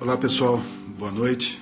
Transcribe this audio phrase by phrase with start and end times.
[0.00, 0.60] Olá pessoal,
[0.98, 1.56] boa noite.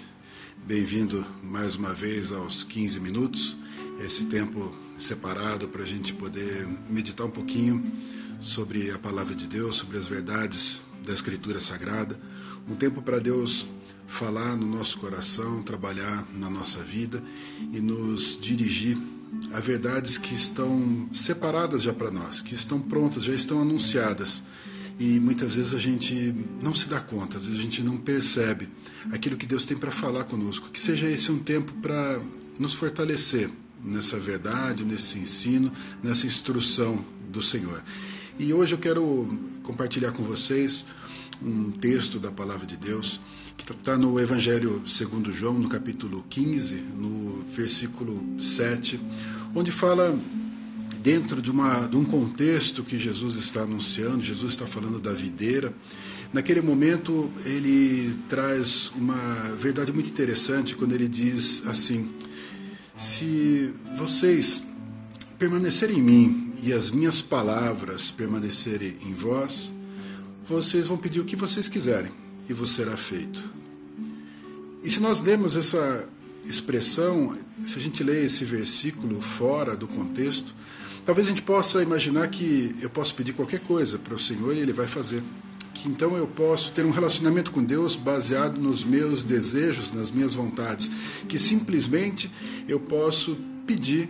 [0.66, 3.58] Bem-vindo mais uma vez aos 15 minutos,
[4.00, 7.84] esse tempo separado para a gente poder meditar um pouquinho
[8.40, 12.18] sobre a palavra de Deus, sobre as verdades da Escritura Sagrada.
[12.66, 13.66] Um tempo para Deus
[14.06, 17.22] falar no nosso coração, trabalhar na nossa vida
[17.70, 18.96] e nos dirigir
[19.52, 24.42] a verdades que estão separadas já para nós, que estão prontas, já estão anunciadas
[24.98, 28.68] e muitas vezes a gente não se dá conta, às vezes a gente não percebe
[29.10, 30.70] aquilo que Deus tem para falar conosco.
[30.70, 32.20] Que seja esse um tempo para
[32.58, 33.50] nos fortalecer
[33.84, 37.82] nessa verdade, nesse ensino, nessa instrução do Senhor.
[38.38, 40.86] E hoje eu quero compartilhar com vocês
[41.42, 43.20] um texto da palavra de Deus
[43.56, 49.00] que está no Evangelho segundo João, no capítulo 15, no versículo 7,
[49.54, 50.18] onde fala
[51.02, 55.74] dentro de, uma, de um contexto que Jesus está anunciando, Jesus está falando da videira.
[56.32, 62.08] Naquele momento, ele traz uma verdade muito interessante quando ele diz assim:
[62.96, 64.62] Se vocês
[65.38, 69.72] permanecerem em mim e as minhas palavras permanecerem em vós,
[70.48, 72.12] vocês vão pedir o que vocês quiserem
[72.48, 73.42] e vos será feito.
[74.84, 76.08] E se nós lemos essa
[76.46, 80.54] expressão, se a gente lê esse versículo fora do contexto,
[81.04, 84.60] Talvez a gente possa imaginar que eu posso pedir qualquer coisa para o Senhor e
[84.60, 85.22] Ele vai fazer.
[85.74, 90.32] Que então eu posso ter um relacionamento com Deus baseado nos meus desejos, nas minhas
[90.32, 90.90] vontades.
[91.28, 92.30] Que simplesmente
[92.68, 93.36] eu posso
[93.66, 94.08] pedir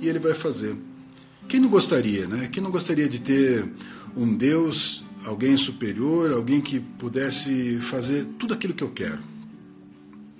[0.00, 0.76] e Ele vai fazer.
[1.48, 2.48] Quem não gostaria, né?
[2.50, 3.64] Quem não gostaria de ter
[4.16, 9.20] um Deus, alguém superior, alguém que pudesse fazer tudo aquilo que eu quero?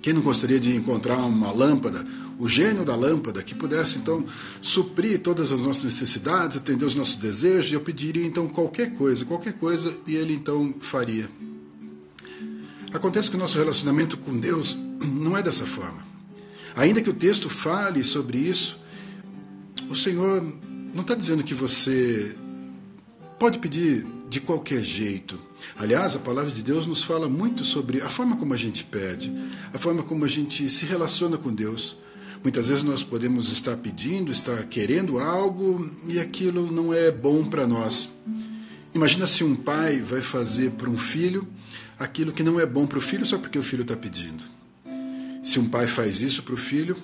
[0.01, 2.05] Quem não gostaria de encontrar uma lâmpada,
[2.37, 4.25] o gênio da lâmpada, que pudesse então
[4.61, 9.25] suprir todas as nossas necessidades, atender os nossos desejos, e eu pediria então qualquer coisa,
[9.25, 11.29] qualquer coisa, e ele então faria.
[12.93, 14.77] Acontece que o nosso relacionamento com Deus
[15.13, 16.05] não é dessa forma.
[16.75, 18.79] Ainda que o texto fale sobre isso,
[19.89, 20.43] o Senhor
[20.93, 22.35] não está dizendo que você
[23.39, 25.39] pode pedir de qualquer jeito.
[25.77, 29.33] Aliás, a palavra de Deus nos fala muito sobre a forma como a gente pede,
[29.73, 31.97] a forma como a gente se relaciona com Deus.
[32.45, 37.65] Muitas vezes nós podemos estar pedindo, estar querendo algo e aquilo não é bom para
[37.65, 38.07] nós.
[38.93, 41.47] Imagina se um pai vai fazer para um filho
[41.97, 44.43] aquilo que não é bom para o filho só porque o filho está pedindo.
[45.43, 46.95] Se um pai faz isso para o filho,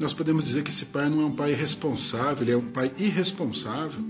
[0.00, 2.90] nós podemos dizer que esse pai não é um pai responsável, ele é um pai
[2.98, 4.04] irresponsável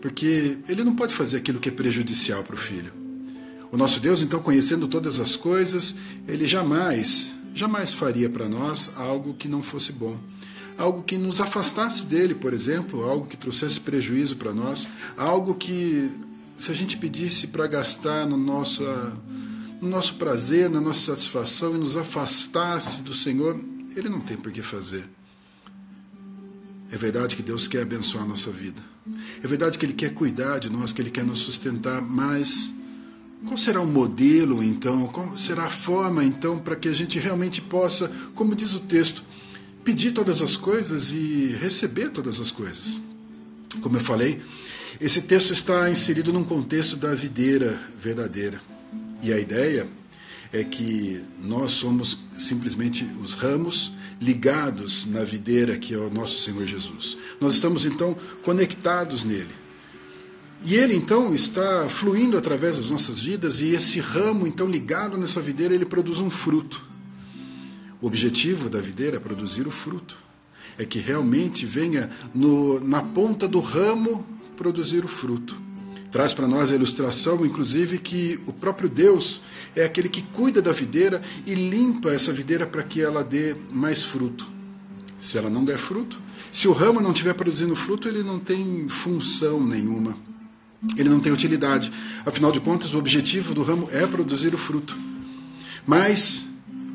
[0.00, 2.90] porque ele não pode fazer aquilo que é prejudicial para o filho.
[3.70, 5.94] O nosso Deus, então, conhecendo todas as coisas,
[6.26, 10.18] ele jamais, jamais faria para nós algo que não fosse bom.
[10.76, 16.10] Algo que nos afastasse dele, por exemplo, algo que trouxesse prejuízo para nós, algo que,
[16.58, 19.12] se a gente pedisse para gastar no, nossa,
[19.80, 23.58] no nosso prazer, na nossa satisfação e nos afastasse do Senhor,
[23.94, 25.04] ele não tem por que fazer.
[26.90, 28.82] É verdade que Deus quer abençoar a nossa vida.
[29.42, 32.72] É verdade que Ele quer cuidar de nós, que Ele quer nos sustentar, mas
[33.46, 35.06] qual será o modelo então?
[35.08, 39.24] Qual será a forma então para que a gente realmente possa, como diz o texto,
[39.84, 43.00] pedir todas as coisas e receber todas as coisas?
[43.80, 44.40] Como eu falei,
[45.00, 48.60] esse texto está inserido num contexto da videira verdadeira.
[49.22, 49.88] E a ideia
[50.52, 56.64] é que nós somos simplesmente os ramos ligados na videira que é o nosso Senhor
[56.64, 57.16] Jesus.
[57.40, 59.61] Nós estamos então conectados nele.
[60.64, 65.40] E ele então está fluindo através das nossas vidas e esse ramo então ligado nessa
[65.40, 66.84] videira, ele produz um fruto.
[68.00, 70.16] O objetivo da videira é produzir o fruto.
[70.78, 74.24] É que realmente venha no, na ponta do ramo
[74.56, 75.60] produzir o fruto.
[76.10, 79.40] Traz para nós a ilustração, inclusive, que o próprio Deus
[79.74, 84.02] é aquele que cuida da videira e limpa essa videira para que ela dê mais
[84.02, 84.46] fruto.
[85.18, 88.88] Se ela não der fruto, se o ramo não estiver produzindo fruto, ele não tem
[88.88, 90.16] função nenhuma.
[90.96, 91.92] Ele não tem utilidade.
[92.26, 94.96] Afinal de contas, o objetivo do ramo é produzir o fruto.
[95.86, 96.46] Mas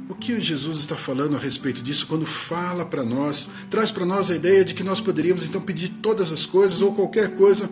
[0.09, 4.31] o que Jesus está falando a respeito disso quando fala para nós, traz para nós
[4.31, 7.69] a ideia de que nós poderíamos então pedir todas as coisas ou qualquer coisa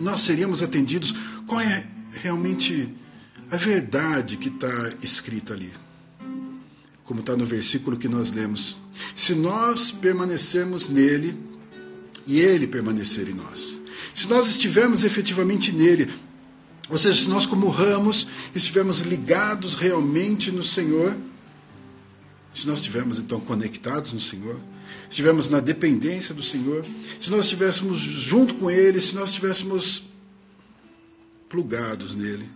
[0.00, 1.14] nós seríamos atendidos.
[1.46, 2.92] Qual é realmente
[3.50, 5.70] a verdade que está escrita ali?
[7.04, 8.76] Como está no versículo que nós lemos.
[9.14, 11.36] Se nós permanecermos nele
[12.26, 13.79] e ele permanecer em nós.
[14.14, 16.10] Se nós estivermos efetivamente nele,
[16.88, 21.16] ou seja, se nós, como ramos, estivermos ligados realmente no Senhor,
[22.52, 24.60] se nós estivermos então conectados no Senhor,
[25.08, 26.84] estivermos na dependência do Senhor,
[27.18, 30.02] se nós estivéssemos junto com Ele, se nós estivéssemos
[31.48, 32.48] plugados nele,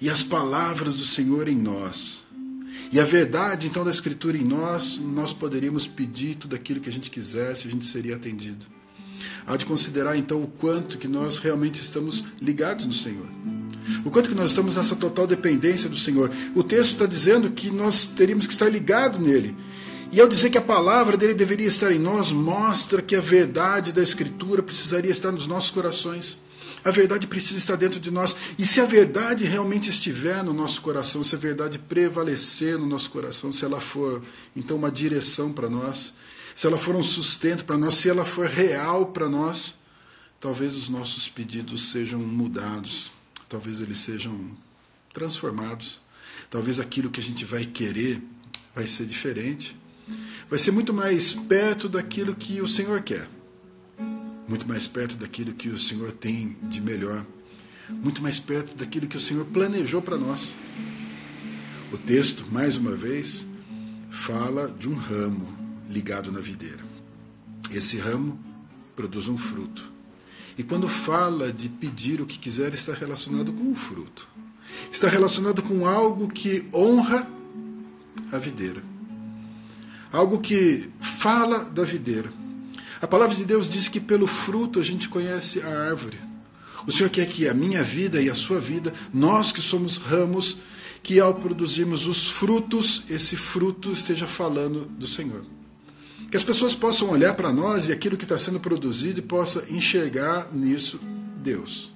[0.00, 2.22] e as palavras do Senhor em nós,
[2.92, 6.92] E a verdade, então, da Escritura em nós, nós poderíamos pedir tudo aquilo que a
[6.92, 8.66] gente quisesse, a gente seria atendido.
[9.46, 13.26] Há de considerar, então, o quanto que nós realmente estamos ligados no Senhor.
[14.04, 16.30] O quanto que nós estamos nessa total dependência do Senhor.
[16.54, 19.56] O texto está dizendo que nós teríamos que estar ligados nele.
[20.12, 23.92] E ao dizer que a palavra dele deveria estar em nós, mostra que a verdade
[23.92, 26.36] da Escritura precisaria estar nos nossos corações.
[26.84, 28.34] A verdade precisa estar dentro de nós.
[28.58, 33.10] E se a verdade realmente estiver no nosso coração, se a verdade prevalecer no nosso
[33.10, 34.22] coração, se ela for
[34.56, 36.12] então uma direção para nós,
[36.60, 39.76] se ela for um sustento para nós, se ela for real para nós,
[40.38, 43.10] talvez os nossos pedidos sejam mudados,
[43.48, 44.38] talvez eles sejam
[45.10, 46.02] transformados,
[46.50, 48.22] talvez aquilo que a gente vai querer
[48.74, 49.74] vai ser diferente,
[50.50, 53.26] vai ser muito mais perto daquilo que o Senhor quer.
[54.46, 57.24] Muito mais perto daquilo que o Senhor tem de melhor,
[57.88, 60.54] muito mais perto daquilo que o Senhor planejou para nós.
[61.90, 63.46] O texto, mais uma vez,
[64.10, 65.59] fala de um ramo
[65.90, 66.82] ligado na videira.
[67.72, 68.38] Esse ramo
[68.94, 69.90] produz um fruto.
[70.56, 74.28] E quando fala de pedir o que quiser, está relacionado com o fruto.
[74.90, 77.28] Está relacionado com algo que honra
[78.30, 78.82] a videira.
[80.12, 82.32] Algo que fala da videira.
[83.00, 86.18] A palavra de Deus diz que pelo fruto a gente conhece a árvore.
[86.86, 90.58] O Senhor quer que a minha vida e a sua vida, nós que somos ramos,
[91.02, 95.44] que ao produzirmos os frutos, esse fruto esteja falando do Senhor.
[96.30, 99.64] Que as pessoas possam olhar para nós e aquilo que está sendo produzido e possa
[99.68, 101.00] enxergar nisso
[101.42, 101.92] Deus.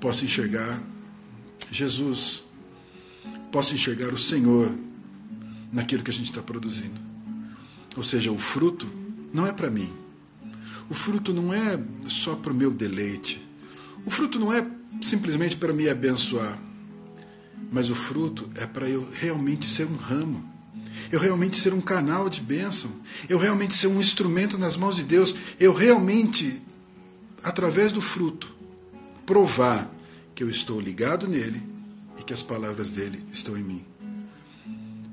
[0.00, 0.82] Possa enxergar
[1.70, 2.42] Jesus.
[3.52, 4.74] Possa enxergar o Senhor
[5.72, 7.00] naquilo que a gente está produzindo.
[7.96, 8.86] Ou seja, o fruto
[9.32, 9.90] não é para mim.
[10.90, 13.40] O fruto não é só para o meu deleite.
[14.04, 14.66] O fruto não é
[15.00, 16.58] simplesmente para me abençoar.
[17.70, 20.57] Mas o fruto é para eu realmente ser um ramo.
[21.10, 22.90] Eu realmente ser um canal de bênção.
[23.28, 25.34] Eu realmente ser um instrumento nas mãos de Deus.
[25.58, 26.62] Eu realmente,
[27.42, 28.54] através do fruto,
[29.24, 29.90] provar
[30.34, 31.62] que eu estou ligado nele
[32.18, 33.84] e que as palavras dele estão em mim.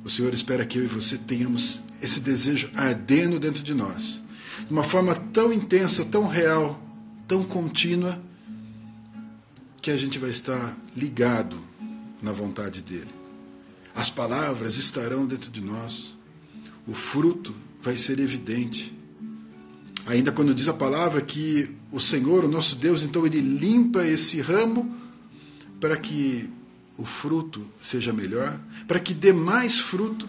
[0.03, 4.21] O Senhor espera que eu e você tenhamos esse desejo ardendo dentro de nós,
[4.67, 6.79] de uma forma tão intensa, tão real,
[7.27, 8.21] tão contínua,
[9.81, 11.59] que a gente vai estar ligado
[12.21, 13.14] na vontade dele.
[13.95, 16.13] As palavras estarão dentro de nós,
[16.85, 18.93] o fruto vai ser evidente.
[20.05, 24.41] Ainda quando diz a palavra que o Senhor, o nosso Deus, então ele limpa esse
[24.41, 24.93] ramo
[25.79, 26.49] para que
[26.97, 30.27] o fruto seja melhor, para que dê mais fruto.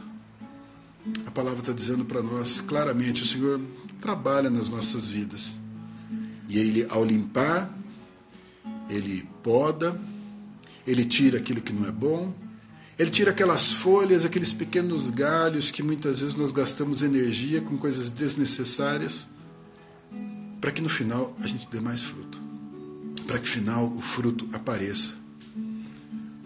[1.26, 3.60] A palavra está dizendo para nós claramente: o Senhor
[4.00, 5.54] trabalha nas nossas vidas.
[6.48, 7.76] E Ele, ao limpar,
[8.88, 10.00] Ele poda,
[10.86, 12.32] Ele tira aquilo que não é bom,
[12.98, 18.10] Ele tira aquelas folhas, aqueles pequenos galhos que muitas vezes nós gastamos energia com coisas
[18.10, 19.28] desnecessárias,
[20.60, 22.40] para que no final a gente dê mais fruto,
[23.26, 25.14] para que no final o fruto apareça.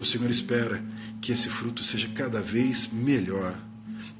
[0.01, 0.83] O Senhor espera
[1.21, 3.57] que esse fruto seja cada vez melhor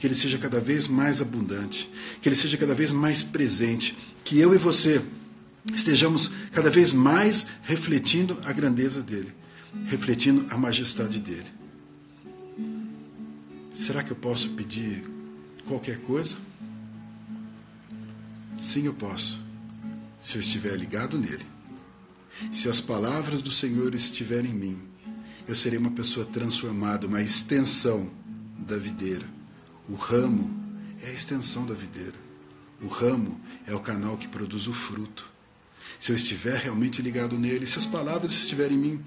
[0.01, 1.91] que ele seja cada vez mais abundante,
[2.23, 3.95] que ele seja cada vez mais presente,
[4.25, 5.03] que eu e você
[5.75, 9.31] estejamos cada vez mais refletindo a grandeza dele,
[9.85, 11.60] refletindo a majestade dele.
[13.81, 15.05] Será que eu posso pedir
[15.67, 16.37] qualquer coisa?
[18.59, 19.39] Sim, eu posso,
[20.21, 21.47] se eu estiver ligado nele.
[22.53, 24.83] Se as palavras do Senhor estiverem em mim,
[25.49, 28.11] eu serei uma pessoa transformada, uma extensão
[28.59, 29.41] da videira
[29.91, 30.49] o ramo
[31.03, 32.15] é a extensão da videira.
[32.81, 35.29] O ramo é o canal que produz o fruto.
[35.99, 39.05] Se eu estiver realmente ligado nele, se as palavras estiverem em mim,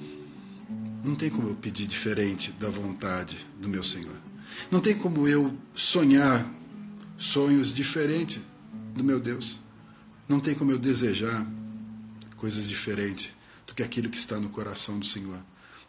[1.01, 4.32] não tem como eu pedir diferente da vontade do meu Senhor.
[4.71, 6.49] Não tem como eu sonhar
[7.17, 8.41] sonhos diferentes
[8.95, 9.59] do meu Deus.
[10.27, 11.45] Não tem como eu desejar
[12.37, 13.33] coisas diferentes
[13.65, 15.39] do que aquilo que está no coração do Senhor.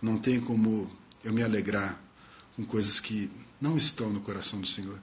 [0.01, 0.91] Não tem como
[1.25, 2.01] eu me alegrar
[2.57, 3.31] com coisas que
[3.61, 4.99] não estão no coração do Senhor.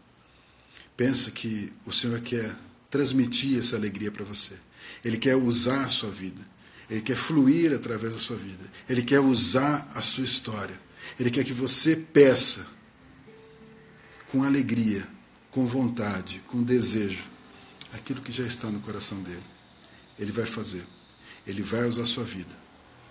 [0.95, 2.55] Pensa que o Senhor quer
[2.89, 4.55] transmitir essa alegria para você.
[5.03, 6.41] Ele quer usar a sua vida.
[6.89, 8.69] Ele quer fluir através da sua vida.
[8.87, 10.79] Ele quer usar a sua história.
[11.19, 12.67] Ele quer que você peça
[14.31, 15.07] com alegria,
[15.49, 17.25] com vontade, com desejo,
[17.93, 19.43] aquilo que já está no coração dele.
[20.17, 20.85] Ele vai fazer.
[21.45, 22.55] Ele vai usar a sua vida.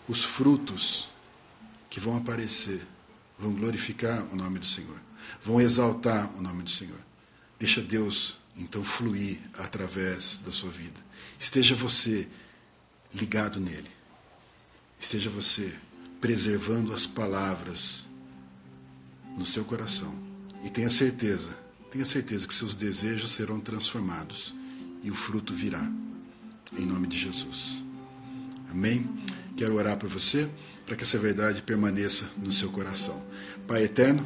[0.09, 1.09] Os frutos
[1.89, 2.87] que vão aparecer
[3.39, 4.99] vão glorificar o nome do Senhor
[5.45, 6.99] vão exaltar o nome do Senhor.
[7.59, 11.01] Deixa Deus então fluir através da sua vida.
[11.39, 12.29] Esteja você
[13.15, 13.91] ligado nele.
[14.99, 15.75] Esteja você
[16.21, 18.09] preservando as palavras
[19.37, 20.15] no seu coração,
[20.65, 21.57] e tenha certeza,
[21.91, 24.55] tenha certeza que seus desejos serão transformados
[25.03, 25.91] e o fruto virá.
[26.79, 27.83] Em nome de Jesus.
[28.71, 29.09] Amém?
[29.57, 30.49] Quero orar por você
[30.87, 33.21] para que essa verdade permaneça no seu coração.
[33.67, 34.25] Pai eterno,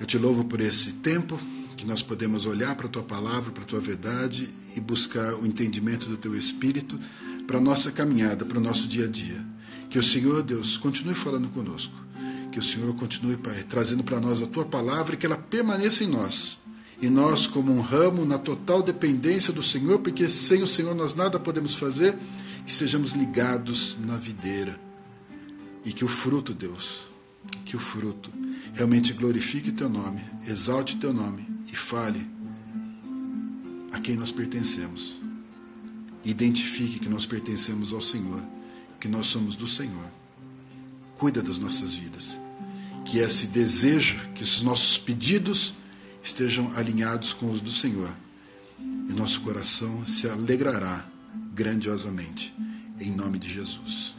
[0.00, 1.38] eu te louvo por esse tempo
[1.76, 5.46] que nós podemos olhar para a tua palavra, para a tua verdade e buscar o
[5.46, 6.98] entendimento do teu espírito
[7.46, 9.44] para a nossa caminhada, para o nosso dia a dia.
[9.88, 11.94] Que o Senhor, Deus, continue falando conosco.
[12.50, 16.04] Que o Senhor continue, Pai, trazendo para nós a tua palavra e que ela permaneça
[16.04, 16.58] em nós.
[17.00, 21.14] E nós, como um ramo, na total dependência do Senhor, porque sem o Senhor nós
[21.14, 22.16] nada podemos fazer,
[22.66, 24.78] que sejamos ligados na videira.
[25.84, 27.04] E que o fruto, Deus,
[27.64, 28.30] que o fruto
[28.74, 32.26] realmente glorifique o teu nome, exalte o teu nome e fale
[33.92, 35.16] a quem nós pertencemos.
[36.24, 38.42] Identifique que nós pertencemos ao Senhor,
[38.98, 40.17] que nós somos do Senhor.
[41.18, 42.38] Cuida das nossas vidas.
[43.04, 45.74] Que esse desejo, que os nossos pedidos
[46.22, 48.14] estejam alinhados com os do Senhor.
[48.80, 51.06] E nosso coração se alegrará
[51.54, 52.54] grandiosamente.
[53.00, 54.14] Em nome de Jesus.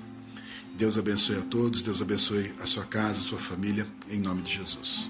[0.77, 4.55] Deus abençoe a todos, Deus abençoe a sua casa, a sua família, em nome de
[4.55, 5.09] Jesus.